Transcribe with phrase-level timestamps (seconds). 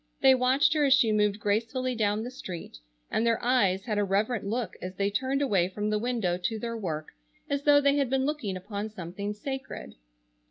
[0.21, 2.79] They watched her as she moved gracefully down the street,
[3.11, 6.57] and their eyes had a reverent look as they turned away from the window to
[6.57, 7.09] their work,
[7.51, 9.93] as though they had been looking upon something sacred.